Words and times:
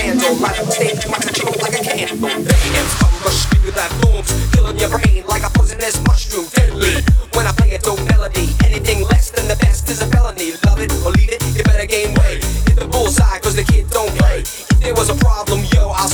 handle. 0.00 0.34
Right 0.36 0.58
on 0.60 0.70
stage, 0.70 1.06
my 1.08 1.18
control 1.18 1.54
like 1.62 1.74
a 1.74 1.82
candle. 1.84 2.16
Mayhem's 2.18 2.94
come 2.98 3.14
rush 3.24 3.46
me 3.52 3.58
with 3.64 3.74
that 3.74 3.90
booms, 4.00 4.30
killing 4.52 4.78
your 4.78 4.90
brain 4.90 5.24
like 5.26 5.42
a 5.42 5.50
poisonous 5.50 6.00
mushroom. 6.06 6.46
Deadly. 6.54 7.02
When 7.34 7.46
I 7.46 7.52
play 7.52 7.74
a 7.74 7.78
dope 7.78 8.02
melody, 8.08 8.48
anything 8.64 9.04
less 9.08 9.30
than 9.30 9.46
the 9.48 9.56
best 9.56 9.88
is 9.88 10.02
a 10.02 10.06
felony. 10.06 10.52
Love 10.66 10.80
it 10.80 10.92
or 11.04 11.12
leave 11.12 11.30
it, 11.30 11.42
you 11.54 11.62
better 11.64 11.86
gain 11.86 12.14
weight. 12.20 12.42
Hit 12.66 12.76
the 12.76 12.88
bullseye, 12.90 13.38
cause 13.38 13.54
the 13.54 13.64
kid 13.64 13.88
don't 13.90 14.10
play. 14.18 14.40
If 14.40 14.80
there 14.80 14.94
was 14.94 15.10
a 15.10 15.16
problem, 15.16 15.62
yo, 15.72 15.90
I'll 15.90 16.09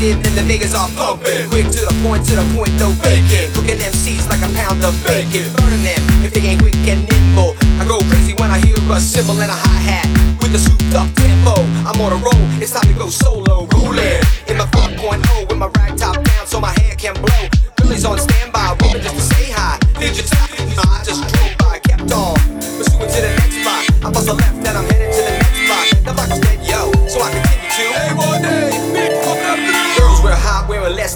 and 0.00 0.24
the 0.32 0.40
niggas 0.48 0.72
are 0.72 0.88
pumping. 0.96 1.44
Quick 1.52 1.68
to 1.76 1.84
the 1.84 1.94
point, 2.02 2.24
to 2.24 2.32
the 2.32 2.44
point, 2.56 2.72
no 2.80 2.88
faking. 3.04 3.52
Cooking 3.52 3.76
MCs 3.76 4.28
like 4.32 4.40
a 4.40 4.48
pound 4.56 4.80
of 4.80 4.96
bacon. 5.04 5.44
Burning 5.60 5.84
them 5.84 6.00
if 6.24 6.32
they 6.32 6.40
ain't 6.40 6.60
quick 6.60 6.74
and 6.88 7.04
nimble. 7.04 7.52
I 7.76 7.84
go 7.84 8.00
crazy 8.08 8.32
when 8.40 8.50
I 8.50 8.58
hear 8.64 8.76
a 8.80 8.98
cymbal 8.98 9.36
and 9.40 9.52
a 9.52 9.54
hi-hat 9.54 10.08
With 10.40 10.56
a 10.56 10.58
souped 10.58 10.94
up 10.96 11.12
tempo. 11.14 11.60
I'm 11.84 12.00
on 12.00 12.12
a 12.12 12.20
roll, 12.24 12.44
it's 12.56 12.72
time 12.72 12.88
to 12.88 12.96
go 12.98 13.08
solo. 13.10 13.68
Rolling 13.76 14.24
in 14.48 14.56
my 14.56 14.64
4.0 14.72 15.48
with 15.48 15.58
my 15.58 15.68
rag 15.76 15.98
top 15.98 16.16
down 16.16 16.46
so 16.46 16.60
my 16.60 16.72
hair 16.80 16.96
can 16.96 17.14
blow. 17.20 17.44
Billy's 17.76 18.04
on 18.04 18.18
standby, 18.18 18.49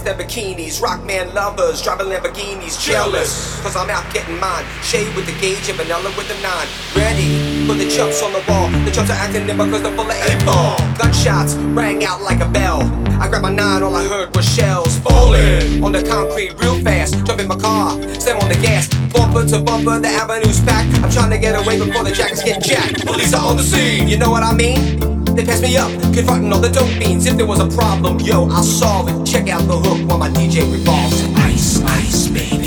than 0.05 0.17
bikinis. 0.19 0.81
Rockman 0.81 1.33
lovers, 1.35 1.83
driving 1.83 2.07
Lamborghinis. 2.07 2.81
Jealous, 2.81 3.61
cause 3.63 3.75
I'm 3.75 3.91
out 3.91 4.05
getting 4.13 4.39
mine. 4.39 4.65
Shade 4.83 5.15
with 5.17 5.27
the 5.27 5.33
gauge 5.41 5.69
and 5.69 5.79
vanilla 5.79 6.13
with 6.17 6.29
the 6.29 6.39
nine. 6.45 6.69
Ready 6.95 7.67
for 7.67 7.75
the 7.75 7.89
chumps 7.89 8.23
on 8.23 8.33
the 8.33 8.45
wall. 8.49 8.69
The 8.85 8.91
chumps 8.91 9.11
are 9.11 9.19
acting 9.19 9.47
nimble 9.47 9.67
cause 9.71 9.83
they're 9.83 9.97
full 9.97 10.11
of 10.11 10.29
eight 10.29 10.45
ball. 10.45 10.77
Gunshots 10.99 11.55
rang 11.75 12.05
out 12.05 12.21
like 12.23 12.41
a 12.41 12.49
bell. 12.49 12.83
I 13.21 13.29
grabbed 13.29 13.43
my 13.43 13.53
nine, 13.53 13.83
all 13.83 13.95
I 13.95 14.05
heard 14.05 14.35
was 14.37 14.45
shells 14.45 14.99
falling 14.99 15.83
on 15.83 15.93
the 15.93 16.03
concrete 16.03 16.53
real 16.61 16.79
fast. 16.83 17.25
Jump 17.25 17.41
in 17.41 17.49
my 17.49 17.57
car, 17.57 17.91
slam 18.21 18.39
on 18.41 18.49
the 18.49 18.61
gas. 18.61 18.89
Bumper 19.13 19.47
to 19.47 19.61
bumper, 19.63 19.99
the 20.01 20.09
avenue's 20.09 20.61
packed. 20.61 20.93
I'm 21.03 21.11
trying 21.11 21.31
to 21.31 21.39
get 21.39 21.55
away 21.55 21.79
before 21.79 22.05
the 22.05 22.13
jackets 22.13 22.43
get 22.43 22.63
jacked. 22.63 23.07
Police 23.07 23.33
are 23.33 23.47
on 23.47 23.57
the 23.57 23.63
scene, 23.63 24.09
you 24.09 24.19
know 24.19 24.31
what 24.31 24.43
I 24.43 24.53
mean? 24.53 25.14
They 25.35 25.45
pass 25.45 25.61
me 25.61 25.77
up, 25.77 25.91
confronting 26.15 26.53
all 26.53 26.61
the 26.61 26.69
dope 26.69 26.89
fiends. 26.89 27.27
If 27.27 27.37
there 27.37 27.47
was 27.47 27.59
a 27.59 27.67
problem, 27.67 28.21
yo, 28.21 28.49
I'll 28.51 28.63
solve 28.63 29.09
it. 29.09 29.27
Check 29.27 29.49
out 29.49 29.63
the 29.67 29.77
hook 29.77 30.09
while 30.09 30.19
my 30.19 30.29
DJ 30.31 30.71
revolves. 30.73 31.25
Ice, 31.35 31.83
ice, 31.83 32.29
baby. 32.29 32.64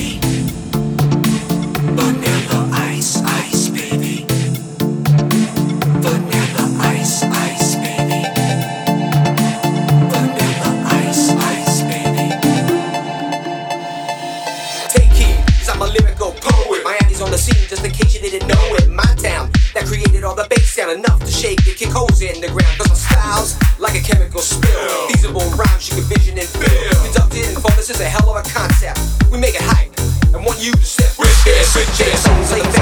Created 20.17 20.27
all 20.27 20.35
the 20.35 20.47
bass 20.49 20.73
sound 20.73 20.91
enough 20.91 21.19
to 21.19 21.31
shake 21.31 21.59
it. 21.67 21.77
kick 21.77 21.89
holes 21.89 22.21
in 22.21 22.41
the 22.41 22.47
ground. 22.47 22.77
Cause 22.77 22.89
my 22.89 22.95
style's 22.95 23.79
like 23.79 23.95
a 23.95 24.01
chemical 24.01 24.41
spill. 24.41 25.07
Feasible 25.09 25.45
rhymes 25.53 25.89
you 25.89 26.01
can 26.01 26.05
vision 26.09 26.37
and 26.37 26.47
feel. 26.47 27.03
Conducted 27.05 27.45
and 27.45 27.57
fun, 27.61 27.73
this 27.77 27.89
is 27.89 28.01
a 28.01 28.09
hell 28.09 28.29
of 28.29 28.37
a 28.37 28.49
concept. 28.49 28.99
We 29.31 29.39
make 29.39 29.55
it 29.55 29.61
hype 29.61 29.93
and 30.33 30.45
want 30.45 30.59
you 30.59 30.71
to 30.71 30.85
step 30.85 31.13
with 31.19 31.29
it. 31.45 31.65
Switch 31.65 32.07
it, 32.07 32.17
songs 32.17 32.51
like 32.51 32.76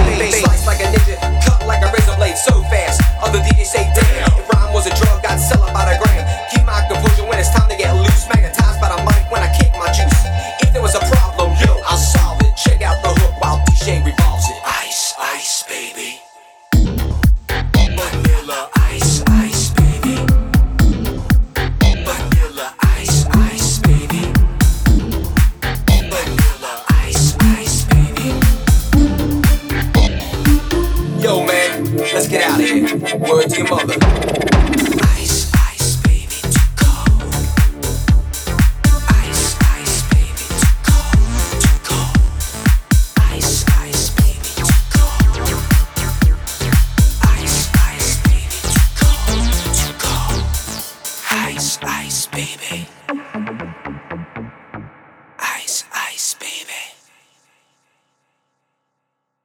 let's 31.96 32.28
get 32.28 32.44
out 32.44 32.60
of 32.60 32.66
here. 32.66 33.18
Word 33.18 33.50
to 33.50 33.58
your 33.58 33.70
mother. 33.70 34.35